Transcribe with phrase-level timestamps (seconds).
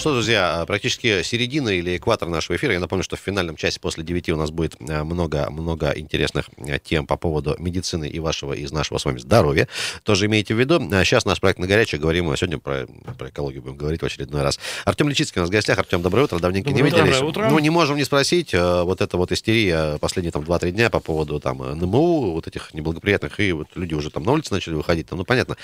[0.00, 2.72] Что, друзья, практически середина или экватор нашего эфира.
[2.72, 6.78] Я напомню, что в финальном часе после 9 у нас будет много-много э, интересных э,
[6.82, 9.68] тем по поводу медицины и вашего, и из нашего с вами здоровья.
[10.02, 10.80] Тоже имейте в виду.
[11.04, 12.00] Сейчас наш проект на горячее.
[12.00, 12.86] Говорим сегодня про,
[13.18, 14.58] про экологию будем говорить в очередной раз.
[14.86, 15.78] Артем Личицкий у нас в гостях.
[15.78, 16.38] Артем, доброе утро.
[16.38, 17.16] Давненько доброе не виделись.
[17.18, 17.48] Доброе утро.
[17.50, 18.54] Ну, не можем не спросить.
[18.54, 23.38] Вот эта вот истерия последние там 2-3 дня по поводу там НМУ, вот этих неблагоприятных,
[23.38, 25.10] и вот люди уже там на улице начали выходить.
[25.10, 25.58] Там, ну, понятно,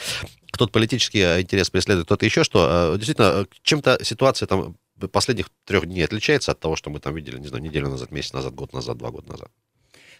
[0.50, 2.94] кто-то политический интерес преследует, кто-то еще что.
[2.96, 4.76] Действительно, чем-то ситуация ситуация там
[5.12, 8.32] последних трех дней отличается от того, что мы там видели, не знаю, неделю назад, месяц
[8.32, 9.50] назад, год назад, два года назад?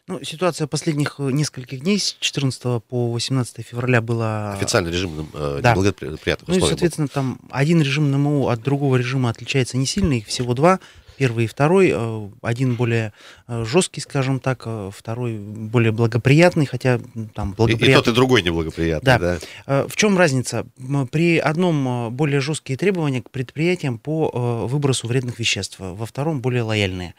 [0.08, 4.52] Ну, ситуация последних э, нескольких дней с 14 по 18 февраля была...
[4.52, 5.72] Официальный режим э, да.
[5.72, 7.12] неблагоприятных Ну и, соответственно, был.
[7.12, 10.78] там один режим НМО от другого режима отличается не сильно, их всего два
[11.16, 11.92] первый и второй.
[11.92, 13.12] Э, один более
[13.48, 17.00] э, жесткий, скажем так, э, второй более благоприятный, хотя
[17.34, 17.88] там благоприятный.
[17.88, 19.38] И, и тот, и другой неблагоприятный, да.
[19.66, 19.88] да.
[19.88, 20.66] В чем разница?
[21.10, 27.14] При одном более жесткие требования к предприятиям по выбросу вредных веществ, во втором более лояльные.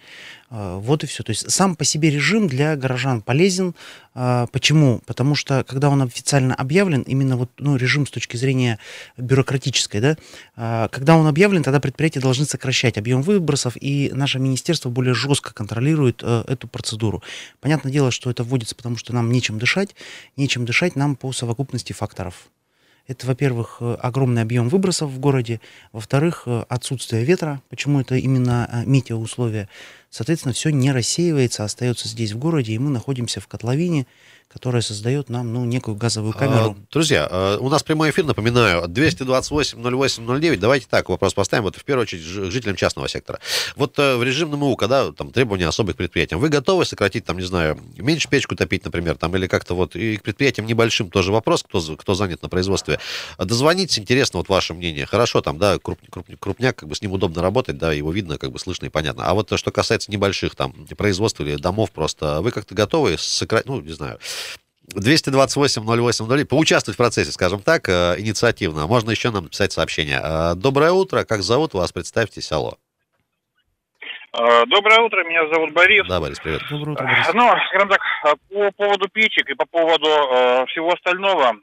[0.49, 1.23] А, вот и все.
[1.23, 3.75] То есть сам по себе режим для горожан полезен.
[4.14, 5.02] А, почему?
[5.05, 8.80] Потому что когда он официально объявлен, именно вот ну, режим с точки зрения
[9.17, 10.17] бюрократической, да,
[10.55, 15.53] а, когда он объявлен, тогда предприятия должны сокращать объем выбросов, и наше министерство более жестко
[15.53, 17.23] контролирует э, эту процедуру.
[17.59, 19.95] Понятное дело, что это вводится, потому что нам нечем дышать,
[20.35, 22.49] нечем дышать нам по совокупности факторов.
[23.08, 25.61] Это, во-первых, э, огромный объем выбросов в городе,
[25.93, 29.69] во-вторых, э, отсутствие ветра, почему это именно э, метеоусловия.
[30.09, 34.08] Соответственно, все не рассеивается, остается здесь в городе, и мы находимся в котловине,
[34.47, 36.77] которая создает нам ну, некую газовую а, камеру.
[36.80, 40.58] А, друзья, а, у нас прямой эфир, напоминаю, 228-08-09.
[40.58, 41.66] Давайте так вопрос поставим.
[41.66, 43.39] Вот в первую очередь жителям частного сектора.
[43.75, 47.45] Вот э, в режим НМУ, когда там требования особых предприятиям, вы готовы сократить, там, не
[47.45, 51.64] знаю, меньше печку топить, например, там, или как-то вот, и к предприятиям небольшим тоже вопрос,
[51.64, 52.99] кто, кто занят на производстве.
[53.37, 55.05] Дозвонитесь, интересно вот ваше мнение.
[55.05, 58.37] Хорошо, там, да, круп, круп, крупняк, как бы с ним удобно работать, да, его видно,
[58.37, 59.26] как бы слышно и понятно.
[59.26, 63.81] А вот что касается небольших там производств или домов просто, вы как-то готовы сократить, ну,
[63.81, 64.19] не знаю,
[64.95, 68.87] 228-08-09, поучаствовать в процессе, скажем так, э, инициативно.
[68.87, 70.21] Можно еще нам писать сообщение.
[70.23, 71.91] Э, доброе утро, как зовут вас?
[71.91, 72.75] Представьтесь, алло.
[74.33, 76.05] Э, доброе утро, меня зовут Борис.
[76.07, 76.61] Да, Борис, привет.
[76.69, 77.33] Доброе утро, Борис.
[77.33, 78.02] Ну, скажем так,
[78.49, 81.57] по поводу печек и по поводу э, всего остального,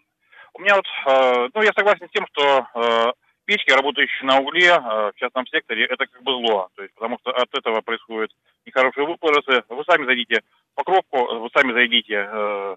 [0.54, 3.12] у меня вот, э, ну, я согласен с тем, что э,
[3.44, 7.18] печки, работающие на угле э, в частном секторе, это как бы зло, то есть, потому
[7.20, 8.30] что от этого происходят
[8.66, 9.62] нехорошие выбросы.
[9.68, 10.42] Вы сами зайдите
[10.74, 12.76] по кропку, вы сами зайдите э,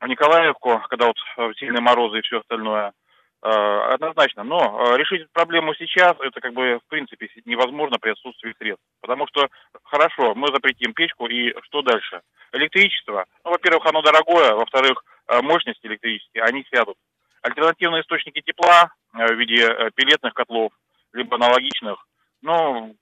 [0.00, 2.92] в Николаевку, когда вот э, сильные морозы и все остальное,
[3.42, 4.44] э, однозначно.
[4.44, 8.84] Но решить проблему сейчас, это как бы в принципе невозможно при отсутствии средств.
[9.00, 9.48] Потому что,
[9.84, 12.20] хорошо, мы запретим печку, и что дальше?
[12.52, 15.02] Электричество, ну, во-первых, оно дорогое, во-вторых,
[15.42, 16.96] мощности электрические, они сядут.
[17.42, 20.72] Альтернативные источники тепла в виде пилетных котлов,
[21.12, 22.06] либо аналогичных,
[22.40, 22.94] ну,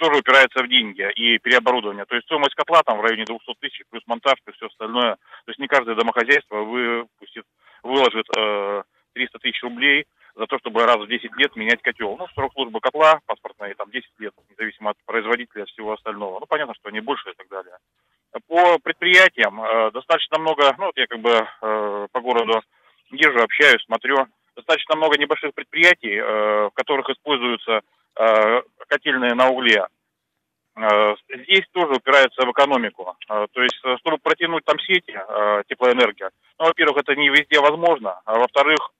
[0.00, 2.06] тоже упирается в деньги и переоборудование.
[2.06, 5.16] То есть стоимость котла там в районе 200 тысяч, плюс монтаж, плюс все остальное.
[5.44, 7.44] То есть не каждое домохозяйство выпустит,
[7.82, 12.16] выложит э, 300 тысяч рублей за то, чтобы раз в 10 лет менять котел.
[12.16, 16.40] Ну, срок службы котла паспортной там 10 лет, независимо от производителя всего остального.
[16.40, 17.76] Ну, понятно, что они больше и так далее.
[18.46, 22.62] По предприятиям э, достаточно много, ну, вот я как бы э, по городу
[23.20, 24.26] езжу, общаюсь, смотрю,
[24.56, 27.82] достаточно много небольших предприятий, э, в которых используются
[28.16, 29.86] Э, котельные на угле.
[30.76, 33.16] Э, здесь тоже упирается в экономику.
[33.28, 35.18] То есть, чтобы протянуть там сети
[35.68, 38.90] теплоэнергия, ну, во-первых, это не везде возможно, а во-вторых,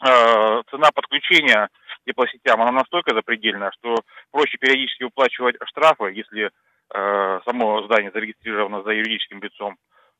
[0.00, 1.68] цена подключения
[2.06, 3.96] теплосетям, она настолько запредельная, что
[4.30, 6.50] проще периодически выплачивать штрафы, если
[6.90, 9.76] само здание зарегистрировано за юридическим лицом.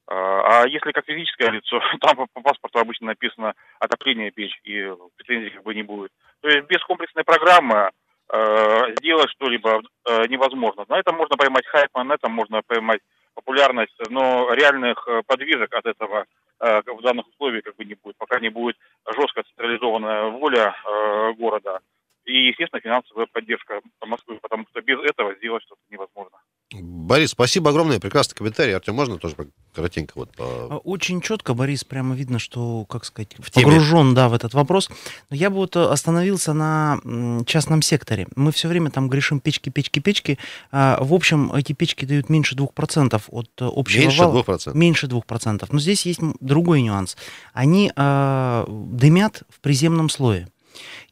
[0.07, 5.63] А если как физическое лицо, там по паспорту обычно написано отопление печь, и претензий как
[5.63, 6.11] бы не будет.
[6.41, 7.91] То есть без комплексной программы
[8.33, 10.85] э, сделать что-либо э, невозможно.
[10.89, 13.01] На этом можно поймать хайп, на этом можно поймать
[13.35, 16.27] популярность, но реальных э, подвижек от этого
[16.61, 18.77] э, в данных условиях как бы не будет, пока не будет
[19.07, 21.81] жестко централизованная воля э, города
[22.26, 26.38] и, естественно, финансовая поддержка Москвы, потому что без этого сделать что-то невозможно.
[26.73, 28.75] Борис, спасибо огромное, прекрасный комментарий.
[28.75, 29.37] Артем, можно тоже
[29.75, 30.44] коротенько вот по...
[30.44, 34.91] А, очень четко, Борис, прямо видно, что, как сказать, в погружен, да, в этот вопрос.
[35.31, 36.99] Но я бы вот э, остановился на
[37.47, 38.26] частном секторе.
[38.35, 40.38] Мы все время там грешим печки, печки, печки.
[40.73, 44.43] А, в общем, эти печки дают меньше 2% от э, общего меньше вала.
[44.43, 44.75] 2%?
[44.75, 45.69] Меньше 2%.
[45.71, 47.17] Но здесь есть другой нюанс.
[47.53, 50.49] Они а, дымят в приземном слое.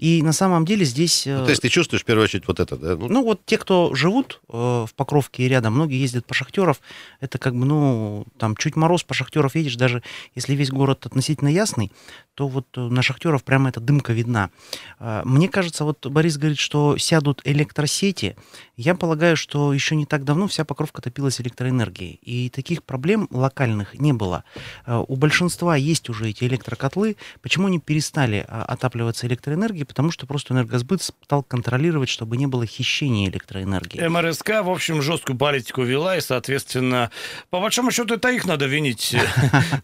[0.03, 1.27] И на самом деле здесь...
[1.27, 2.97] Ну, то есть ты чувствуешь в первую очередь вот это, да?
[2.97, 6.81] Ну, ну вот те, кто живут э, в Покровке и рядом, многие ездят по Шахтеров,
[7.21, 10.03] это как бы, ну, там чуть мороз по Шахтеров едешь, даже
[10.35, 11.93] если весь город относительно ясный,
[12.35, 14.51] то вот э, на Шахтеров прямо эта дымка видна.
[14.99, 18.35] Э, мне кажется, вот Борис говорит, что сядут электросети.
[18.77, 23.95] Я полагаю, что еще не так давно вся Покровка топилась электроэнергией, и таких проблем локальных
[23.95, 24.43] не было.
[24.85, 27.17] Э, у большинства есть уже эти электрокотлы.
[27.41, 29.87] Почему они перестали а, отапливаться электроэнергией?
[29.93, 34.01] Потому что просто энергосбыт стал контролировать, чтобы не было хищения электроэнергии.
[34.09, 37.11] МРСК, в общем, жесткую политику вела, и, соответственно,
[37.51, 39.15] по большому счету, это их надо винить.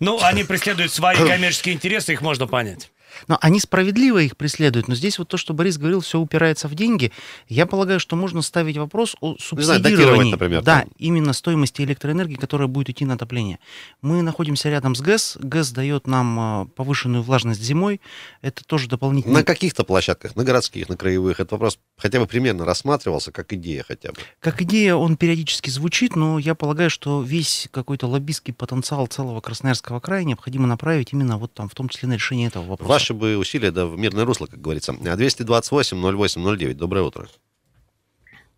[0.01, 2.91] Ну, они преследуют свои коммерческие интересы, их можно понять.
[3.27, 4.89] Но они справедливо их преследуют.
[4.89, 7.13] Но здесь вот то, что Борис говорил, все упирается в деньги.
[7.49, 10.15] Я полагаю, что можно ставить вопрос о субсидировании.
[10.15, 10.91] Знаю, например, да, там.
[10.99, 13.59] именно стоимости электроэнергии, которая будет идти на отопление.
[14.03, 15.37] Мы находимся рядом с ГЭС.
[15.41, 18.01] ГЭС дает нам а, повышенную влажность зимой.
[18.43, 19.35] Это тоже дополнительно.
[19.35, 23.85] На каких-то площадках, на городских, на краевых, этот вопрос хотя бы примерно рассматривался, как идея
[23.87, 24.19] хотя бы?
[24.41, 30.01] Как идея он периодически звучит, но я полагаю, что весь какой-то лоббистский потенциал целого Красноярского
[30.01, 32.89] края необходимо направить именно вот там, в том числе на решение этого вопроса.
[32.99, 34.91] Ваши бы усилия да, в мирное русло, как говорится.
[34.91, 36.75] 228-08-09.
[36.75, 37.27] Доброе утро.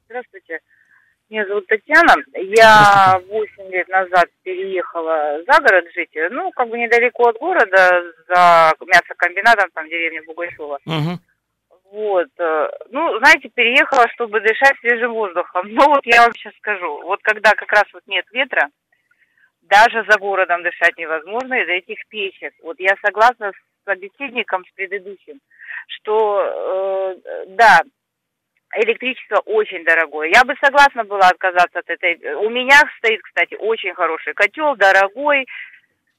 [0.07, 0.61] Здравствуйте.
[1.29, 2.15] Меня зовут Татьяна.
[2.33, 6.17] Я 8 лет назад переехала за город жить.
[6.31, 10.79] Ну, как бы недалеко от города, за мясокомбинатом, там, деревня Бугайшова.
[10.87, 11.19] Угу.
[11.93, 12.29] Вот.
[12.39, 15.69] Э, ну, знаете, переехала, чтобы дышать свежим воздухом.
[15.75, 17.03] Но вот я вам сейчас скажу.
[17.03, 18.71] Вот когда как раз вот нет ветра,
[19.65, 22.55] даже за городом дышать невозможно из-за этих печек.
[22.63, 25.41] Вот я согласна с собеседником, с предыдущим,
[25.89, 27.81] что э, да,
[28.75, 30.31] электричество очень дорогое.
[30.33, 32.35] Я бы согласна была отказаться от этой.
[32.35, 35.47] У меня стоит, кстати, очень хороший котел, дорогой,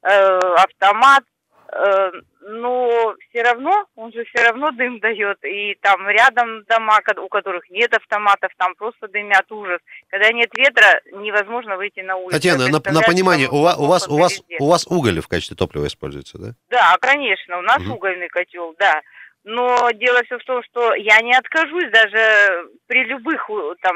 [0.04, 1.24] э, автомат,
[1.72, 7.28] э, но все равно, он же все равно дым дает, и там рядом дома, у
[7.28, 9.80] которых нет автоматов, там просто дымят ужас.
[10.10, 12.32] Когда нет ветра, невозможно выйти на улицу.
[12.32, 15.56] Татьяна, на, на понимание, у вас, у вас, у вас, у вас уголь в качестве
[15.56, 16.54] топлива используется, да?
[16.70, 17.94] Да, конечно, у нас угу.
[17.94, 19.02] угольный котел, да.
[19.44, 23.50] Но дело все в том, что я не откажусь даже при любых
[23.82, 23.96] там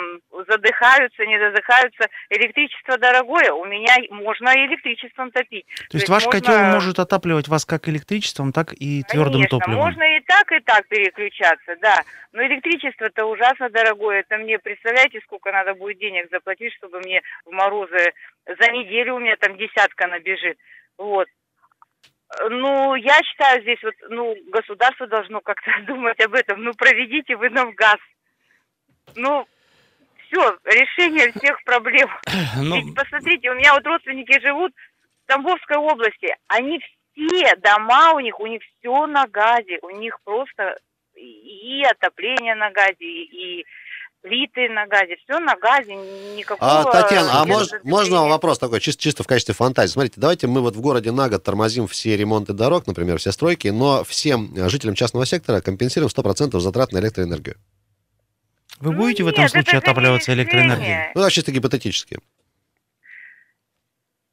[0.50, 2.10] задыхаются, не задыхаются.
[2.32, 5.68] Электричество дорогое, у меня можно электричеством топить.
[5.68, 6.40] То, То есть ваш можно...
[6.40, 9.82] котел может отапливать вас как электричеством, так и твердым Конечно, топливом?
[9.82, 12.02] можно и так, и так переключаться, да.
[12.32, 14.22] Но электричество-то ужасно дорогое.
[14.22, 18.14] Это мне, представляете, сколько надо будет денег заплатить, чтобы мне в морозы
[18.48, 20.58] за неделю у меня там десятка набежит.
[20.98, 21.28] Вот.
[22.50, 26.64] Ну, я считаю, здесь вот, ну, государство должно как-то думать об этом.
[26.64, 27.98] Ну, проведите вы нам газ.
[29.16, 29.48] Ну,
[30.28, 32.10] все, решение всех проблем.
[32.58, 32.76] Ну...
[32.76, 34.72] Ведь посмотрите, у меня вот родственники живут
[35.24, 36.36] в Тамбовской области.
[36.48, 36.80] Они
[37.14, 39.80] все дома у них, у них все на газе.
[39.82, 40.78] У них просто
[41.16, 43.66] и отопление на газе, и
[44.26, 45.96] плиты на газе, все на газе,
[46.36, 46.82] никакого...
[46.82, 49.94] А, Татьяна, а мож, можно вопрос такой, чисто, чисто в качестве фантазии?
[49.94, 53.68] Смотрите, давайте мы вот в городе на год тормозим все ремонты дорог, например, все стройки,
[53.68, 57.56] но всем жителям частного сектора компенсируем 100% затрат на электроэнергию.
[58.80, 61.12] Вы будете Нет, в этом случае отапливаться электроэнергией?
[61.14, 62.18] Ну, да, чисто гипотетически.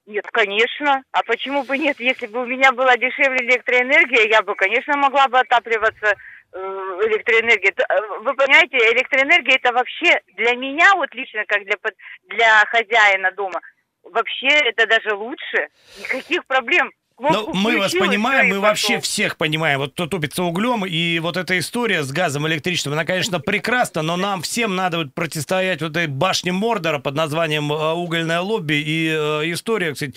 [0.07, 1.03] Нет, конечно.
[1.13, 2.01] А почему бы нет?
[2.01, 7.73] Если бы у меня была дешевле электроэнергия, я бы, конечно, могла бы отапливаться Э, электроэнергия.
[7.89, 11.77] Э, вы понимаете, электроэнергия это вообще для меня, вот лично как для,
[12.25, 13.61] для хозяина дома,
[14.03, 15.69] вообще это даже лучше.
[16.01, 16.91] Никаких проблем.
[17.31, 19.79] Ну, мы вас понимаем, мы вообще всех понимаем.
[19.79, 24.17] Вот кто топится углем, и вот эта история с газом, электричеством, она, конечно, прекрасна, но
[24.17, 28.75] нам всем надо вот противостоять вот этой башне Мордора под названием э, «Угольное лобби».
[28.75, 30.15] И э, история, кстати,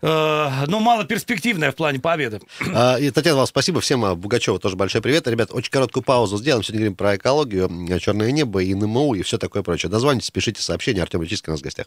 [0.00, 2.40] э, ну, мало перспективная в плане победы.
[2.74, 3.80] А, и, Татьяна, вам спасибо.
[3.80, 5.26] Всем а, Бугачева тоже большой привет.
[5.28, 6.62] Ребят, очень короткую паузу сделаем.
[6.62, 7.70] Сегодня говорим про экологию,
[8.00, 9.90] черное небо и НМУ и все такое прочее.
[9.90, 11.02] Дозвонитесь, пишите сообщения.
[11.02, 11.86] Артем Ильичский у нас в гостях.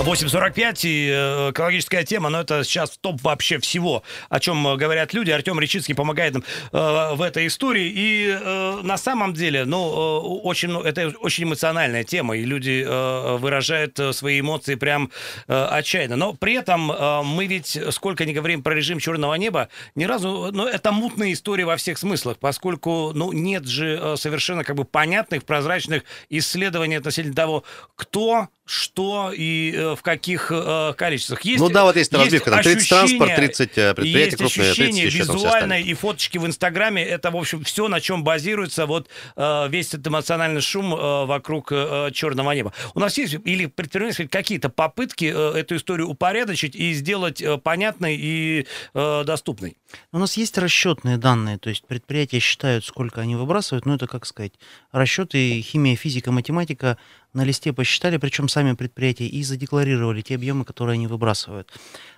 [0.00, 5.30] 8.45 и э, экологическая тема, но это сейчас топ вообще всего, о чем говорят люди.
[5.30, 7.92] Артем Речицкий помогает нам э, в этой истории.
[7.94, 12.82] И э, на самом деле, ну, э, очень, ну, это очень эмоциональная тема, и люди
[12.82, 15.10] э, выражают э, свои эмоции прям
[15.48, 16.16] э, отчаянно.
[16.16, 20.48] Но при этом э, мы ведь, сколько не говорим про режим черного неба, ни разу,
[20.50, 25.44] ну, это мутная история во всех смыслах, поскольку, ну, нет же совершенно как бы понятных,
[25.44, 27.64] прозрачных исследований относительно того,
[27.96, 31.42] кто что и э, в каких э, количествах.
[31.42, 34.78] Есть, ну да, вот есть разбивка, там 30 транспорт, 30 э, предприятий есть крупные, 30
[34.78, 37.04] ощущение еще там все визуальное и фоточки в Инстаграме.
[37.04, 41.72] Это, в общем, все, на чем базируется вот весь этот эмоциональный шум вокруг
[42.12, 42.72] черного неба.
[42.94, 49.76] У нас есть или предпринимались какие-то попытки эту историю упорядочить и сделать понятной и доступной?
[50.12, 54.26] У нас есть расчетные данные, то есть предприятия считают, сколько они выбрасывают, но это, как
[54.26, 54.52] сказать,
[54.92, 56.98] расчеты, химия, физика, математика
[57.32, 61.72] на листе посчитали, причем сами предприятия, и задекларировали те объемы, которые они выбрасывают.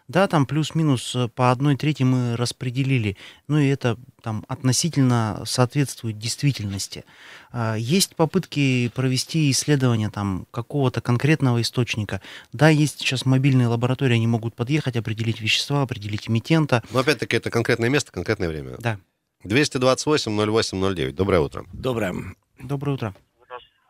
[0.09, 3.16] Да, там плюс-минус э, по одной трети мы распределили,
[3.49, 7.04] ну и это там относительно соответствует действительности.
[7.50, 12.21] А, Есть попытки провести исследование там какого-то конкретного источника.
[12.52, 16.83] Да, есть сейчас мобильные лаборатории, они могут подъехать, определить вещества, определить эмитента.
[16.90, 18.76] Но опять-таки это конкретное место, конкретное время.
[18.78, 18.99] Да.
[19.45, 21.12] 228-08-09.
[21.12, 21.64] Доброе утро.
[21.73, 22.14] Доброе.
[22.61, 23.14] Доброе утро.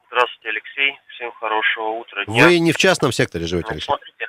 [0.09, 1.02] Здравствуйте, Алексей.
[1.23, 2.47] Всем хорошего утра, дня.
[2.47, 3.87] Вы не в частном секторе живете, Ну, Алексей?
[3.87, 4.29] смотрите,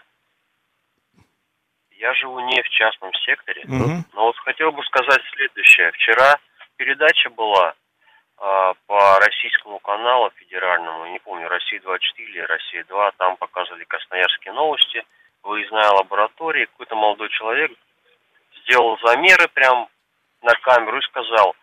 [1.89, 4.05] я живу не в частном секторе, Мгм.
[4.13, 5.91] но вот хотел бы сказать следующее.
[5.93, 6.37] Вчера
[6.75, 7.73] передача была
[8.37, 15.03] а, по российскому каналу федеральному, не помню, Россия-24 или Россия-2, там показывали красноярские новости,
[15.41, 17.71] выездная лаборатория, какой-то молодой человек
[18.63, 19.87] сделал замеры прям
[20.43, 21.55] на камеру и сказал,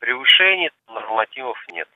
[0.00, 1.88] превышений нормативов нет.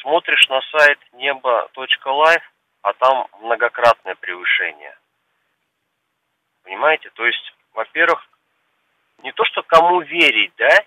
[0.00, 2.42] Смотришь на сайт небо.лайф,
[2.82, 4.96] а там многократное превышение.
[6.64, 7.10] Понимаете?
[7.10, 8.26] То есть, во-первых,
[9.22, 10.84] не то, что кому верить, да,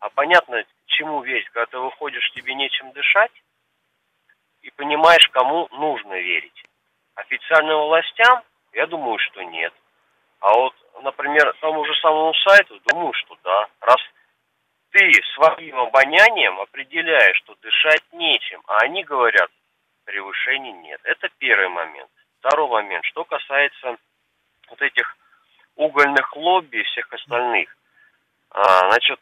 [0.00, 3.32] а понятно, чему верить, когда ты выходишь, тебе нечем дышать,
[4.62, 6.64] и понимаешь, кому нужно верить.
[7.14, 8.42] Официальным властям,
[8.72, 9.72] я думаю, что нет.
[10.40, 13.68] А вот, например, тому же самому сайту, думаю, что да.
[13.80, 14.00] Раз
[14.90, 19.50] ты своим обонянием определяешь, что дышать нечем, а они говорят,
[20.08, 21.00] превышений нет.
[21.04, 22.10] Это первый момент.
[22.38, 23.96] Второй момент, что касается
[24.70, 25.16] вот этих
[25.76, 27.76] угольных лобби и всех остальных.
[28.50, 29.20] А, значит,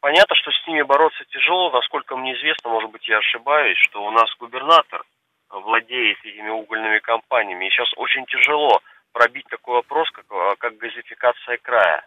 [0.00, 4.10] понятно, что с ними бороться тяжело, насколько мне известно, может быть, я ошибаюсь, что у
[4.10, 5.02] нас губернатор
[5.48, 7.66] владеет этими угольными компаниями.
[7.66, 12.06] И сейчас очень тяжело пробить такой вопрос, как, а, как газификация края.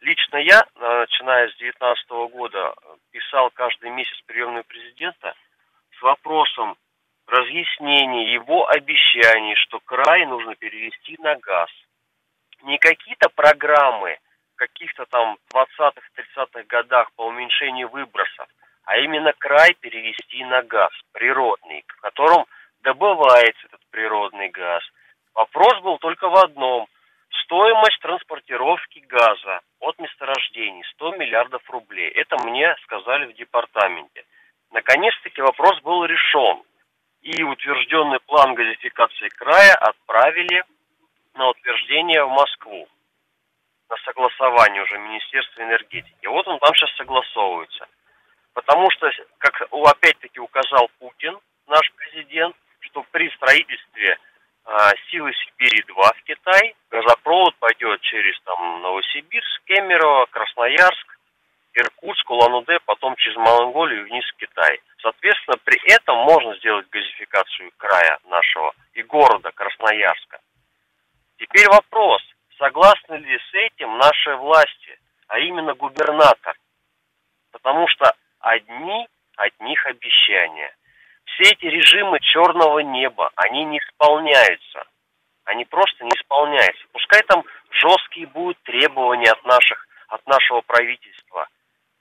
[0.00, 2.74] Лично я, начиная с 2019 года,
[3.10, 5.34] писал каждый месяц приемную президента
[5.98, 6.76] с вопросом
[7.26, 11.70] разъяснения его обещаний, что край нужно перевести на газ.
[12.62, 14.18] Не какие-то программы
[14.56, 18.48] каких-то там 20-х, 30-х годах по уменьшению выбросов,
[18.84, 22.46] а именно край перевести на газ природный, в котором
[22.82, 24.82] добывается этот природный газ.
[25.34, 26.88] Вопрос был только в одном.
[27.44, 32.08] Стоимость транспортировки газа от месторождений 100 миллиардов рублей.
[32.10, 34.24] Это мне сказали в департаменте.
[34.70, 36.62] Наконец-таки вопрос был решен.
[37.22, 40.62] И утвержденный план газификации края отправили
[41.34, 42.88] на утверждение в Москву.
[43.88, 46.26] На согласование уже Министерства энергетики.
[46.26, 47.86] Вот он там сейчас согласовывается.
[48.52, 54.18] Потому что, как опять-таки указал Путин, наш президент, что при строительстве
[54.64, 61.17] а, силы Сибири-2 в Китай газопровод пойдет через там Новосибирск, Кемерово, Красноярск,
[61.78, 64.80] Иркутск, Улан-Удэ, потом через Монголию вниз в Китай.
[65.00, 70.40] Соответственно, при этом можно сделать газификацию края нашего и города Красноярска.
[71.38, 72.22] Теперь вопрос,
[72.58, 76.56] согласны ли с этим наши власти, а именно губернатор?
[77.52, 79.06] Потому что одни
[79.36, 80.74] от них обещания.
[81.24, 84.84] Все эти режимы черного неба, они не исполняются.
[85.44, 86.84] Они просто не исполняются.
[86.92, 91.48] Пускай там жесткие будут требования от наших, от нашего правительства.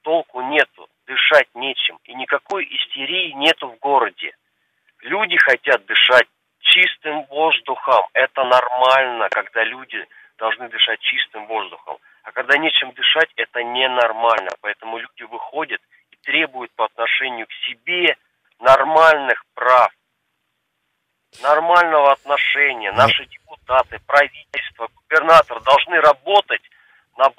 [0.01, 2.00] Толку нету, дышать нечем.
[2.03, 2.13] И
[3.08, 4.32] истерии нету в городе.
[5.02, 6.28] Люди хотят дышать
[6.60, 8.06] чистым воздухом.
[8.14, 10.06] Это нормально, когда люди
[10.38, 11.98] должны дышать чистым воздухом.
[12.24, 14.50] А когда нечем дышать, это ненормально.
[14.62, 18.18] Поэтому люди выходят и требуют по отношению к себе
[18.60, 19.92] нормальных прав,
[21.42, 22.92] нормального отношения.
[22.92, 26.62] Наши депутаты, правительство, губернатор должны работать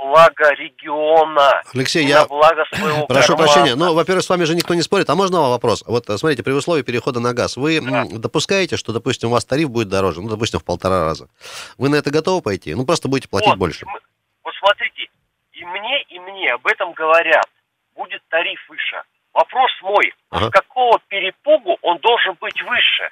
[0.08, 3.52] благо региона, Алексей, я на благо своего прошу кармана.
[3.52, 3.74] прощения.
[3.76, 5.08] Ну, во-первых, с вами же никто не спорит.
[5.10, 5.84] А можно вопрос?
[5.86, 9.70] Вот смотрите, при условии перехода на газ, вы м, допускаете, что, допустим, у вас тариф
[9.70, 11.28] будет дороже, ну, допустим, в полтора раза.
[11.76, 12.74] Вы на это готовы пойти?
[12.74, 13.84] Ну, просто будете платить Вот, больше.
[13.86, 14.00] мы-
[14.44, 15.08] Вот смотрите,
[15.52, 17.46] и мне, и мне об этом говорят.
[17.94, 19.02] Будет тариф выше.
[19.34, 20.48] Вопрос мой, Ага.
[20.48, 23.10] с какого перепугу он должен быть выше?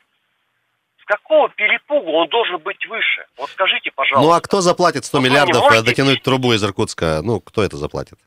[1.07, 3.25] Какого перепугу он должен быть выше?
[3.39, 4.29] Вот скажите, пожалуйста.
[4.29, 7.21] Ну, а кто заплатит 100 Ну, вы миллиардов э, можете дотянуть трубу из Иркутска?
[7.23, 8.19] Ну, кто это заплатит?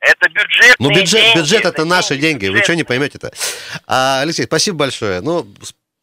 [0.00, 2.64] Это бюджетные Ну, бюджет, деньги, бюджет это наши деньги, вы бюджет.
[2.64, 3.32] что не поймете-то?
[3.86, 5.20] А, Алексей, спасибо большое.
[5.22, 5.46] Ну,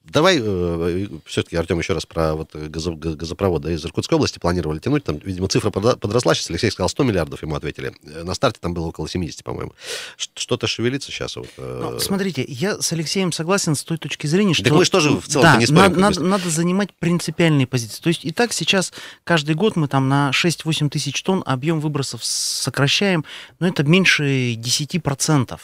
[0.08, 4.38] Давай э, все-таки, Артем, еще раз про вот газо- га- газопровод да, из Иркутской области
[4.38, 5.04] планировали тянуть.
[5.04, 6.36] Там, видимо, цифра подросла.
[6.36, 7.92] Сейчас Алексей сказал 100 миллиардов, ему ответили.
[8.04, 9.74] Э, На старте там было около 70, по-моему.
[10.18, 11.36] Что-то шевелится сейчас.
[11.36, 14.64] Вот, э, Ну, смотрите, я с Алексеем согласен с той точки зрения, что...
[14.64, 18.02] Так мы ж тоже в целом-то да, не спорим, надо, надо, надо занимать принципиальные позиции.
[18.02, 18.94] То есть и так сейчас
[19.24, 23.26] каждый год мы там на 6-8 тысяч тонн объем выбросов сокращаем,
[23.60, 25.60] но это меньше 10%.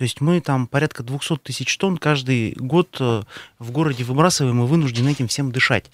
[0.00, 3.22] То есть мы там порядка 200 тысяч тонн каждый год э,
[3.58, 5.90] в городе выбрасываем и вынуждены этим всем дышать.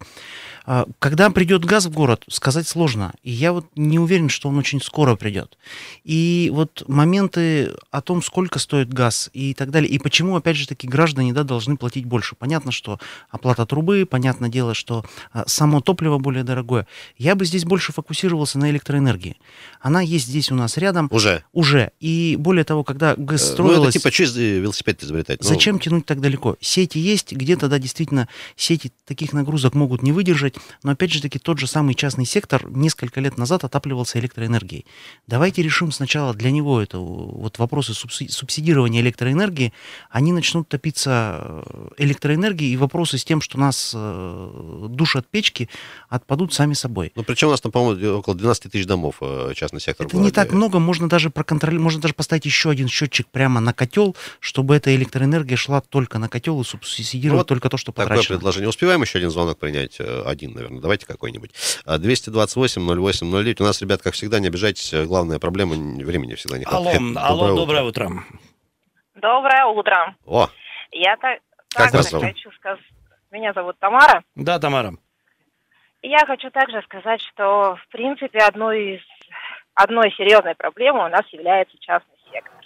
[0.66, 3.14] А, Когда придет газ в город, сказать сложно.
[3.23, 5.56] И я вот не уверен, что он очень скоро придет.
[6.04, 10.66] И вот моменты о том, сколько стоит газ и так далее, и почему, опять же
[10.66, 12.35] таки, граждане да, должны платить больше.
[12.35, 12.99] Понятно, что
[13.30, 16.87] оплата трубы, понятное дело, что а, само топливо более дорогое.
[17.16, 19.37] Я бы здесь больше фокусировался на электроэнергии.
[19.80, 21.44] Она есть здесь у нас рядом Уже.
[21.52, 21.92] уже.
[22.00, 23.94] И более того, когда ГЭС Э, Ну, это строилась...
[23.94, 25.42] типа, что э, велосипед изобретать?
[25.42, 26.56] Ну, Зачем тянуть так далеко?
[26.61, 31.38] Сети есть, где-то, да, действительно, сети таких нагрузок могут не выдержать, но опять же таки
[31.38, 34.86] тот же самый частный сектор несколько лет назад отапливался электроэнергией.
[35.26, 39.72] Давайте решим сначала для него это вот вопросы субси- субсидирования электроэнергии,
[40.10, 45.68] они начнут топиться э, электроэнергией, и вопросы с тем, что нас э, душат печки,
[46.08, 47.12] отпадут сами собой.
[47.14, 50.06] Ну, причем у нас там, по-моему, около 12 тысяч домов э, частный сектор.
[50.06, 53.72] Это не так много, можно даже проконтролировать, можно даже поставить еще один счетчик прямо на
[53.72, 57.92] котел, чтобы эта электроэнергия шла только на котел и субсидировать Ну, вот только то, что
[57.92, 58.36] Такое потрачено.
[58.36, 58.68] предложение.
[58.68, 59.96] Успеваем еще один звонок принять?
[59.98, 60.80] Э, Один, наверное.
[60.80, 61.50] Давайте какой-нибудь.
[61.84, 63.60] А, 228-08-09.
[63.60, 64.92] У нас, ребят, как всегда, не обижайтесь.
[65.06, 67.16] Главная проблема времени всегда не Алло, хватает.
[67.16, 67.56] алло, утро.
[67.56, 68.10] доброе утро.
[69.16, 70.14] Доброе утро.
[70.26, 70.48] О,
[70.92, 71.40] Я так,
[71.74, 72.26] Как также зовут?
[72.26, 72.80] хочу сказать.
[73.30, 74.22] Меня зовут Тамара.
[74.34, 74.94] Да, Тамара.
[76.02, 79.00] Я хочу также сказать, что в принципе одной из
[79.74, 82.60] одной серьезной проблемой у нас является частный сектор.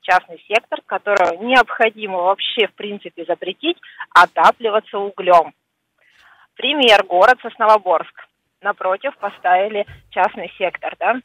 [0.00, 3.76] Частный сектор, которого необходимо вообще в принципе запретить
[4.14, 5.52] отапливаться углем.
[6.56, 8.26] Пример город Сосновоборск.
[8.62, 11.16] Напротив поставили частный сектор, да?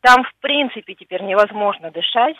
[0.00, 2.36] Там в принципе теперь невозможно дышать.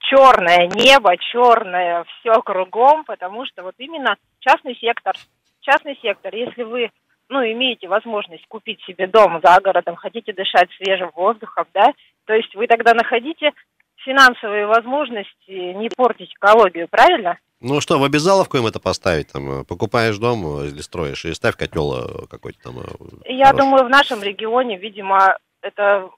[0.00, 5.14] Черное небо, черное все кругом, потому что вот именно частный сектор.
[5.60, 6.90] Частный сектор, если вы
[7.28, 11.92] ну, имеете возможность купить себе дом за городом, хотите дышать свежим воздухом, да,
[12.24, 13.52] то есть вы тогда находите
[13.96, 17.38] финансовые возможности не портить экологию, правильно?
[17.60, 19.32] Ну что, в обязаловку им это поставить?
[19.32, 22.76] Там, э, покупаешь дом э, или строишь, и ставь котел э, какой-то там.
[23.24, 23.58] Я хороший.
[23.58, 26.08] думаю, в нашем регионе, видимо, это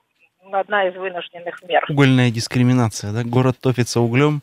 [0.51, 1.85] одна из вынужденных мер.
[1.89, 3.23] Угольная дискриминация, да?
[3.23, 4.41] Город топится углем,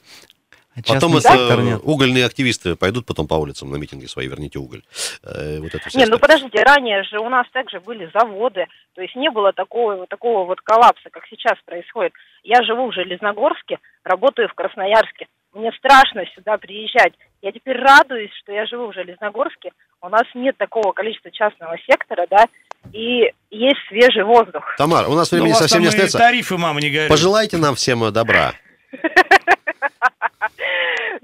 [0.79, 1.81] а Потом это, нет.
[1.83, 4.83] угольные активисты пойдут потом по улицам на митинги свои, верните уголь.
[5.25, 9.17] Э, Вот это Не, ну подождите, ранее же у нас также были заводы, то есть
[9.17, 12.13] не было такого, такого вот коллапса, как сейчас происходит.
[12.45, 15.27] Я живу в Железногорске, работаю в Красноярске.
[15.55, 17.15] Мне страшно сюда приезжать.
[17.43, 19.71] Я теперь радуюсь, что я живу в Железногорске.
[20.03, 22.45] У нас нет такого количества частного сектора, да,
[22.93, 24.75] и есть свежий воздух.
[24.77, 26.19] Тамар, у нас Ну, времени у вас совсем там не остается.
[26.19, 27.09] тарифы, мама, не говорит.
[27.11, 28.53] Пожелайте нам всем э, добра.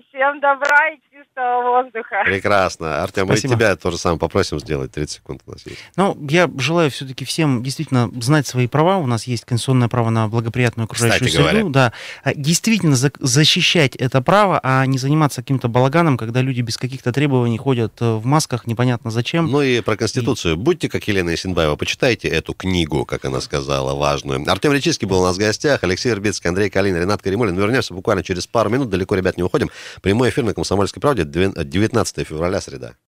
[0.08, 0.98] Всем добра и
[1.44, 2.22] чистого воздуха.
[2.24, 3.02] Прекрасно.
[3.02, 4.92] Артем, мы тебя тоже самое попросим сделать.
[4.92, 5.78] 30 секунд у нас есть.
[5.96, 8.98] Ну, я желаю все-таки всем действительно знать свои права.
[8.98, 11.58] У нас есть конституционное право на благоприятную окружающую Кстати говоря.
[11.58, 11.70] среду.
[11.70, 11.92] Да.
[12.22, 17.12] А Действительно за- защищать это право, а не заниматься каким-то балаганом, когда люди без каких-то
[17.12, 19.46] требований ходят э, в масках, непонятно зачем.
[19.50, 20.56] Ну и про Конституцию.
[20.56, 24.44] Будьте, как Елена Исенбаева, почитайте эту книгу, как она сказала, важную.
[24.50, 27.56] Артем Речицкий был у нас в гостях, Алексей Вербицкий, Андрей Калин, Ренат Каримулин.
[27.56, 28.88] Вернемся буквально через пару минут.
[28.90, 29.70] Далеко, ребят, не уходим.
[30.02, 32.96] Прямой эфир на Комсомольской правде, 19 февраля, среда.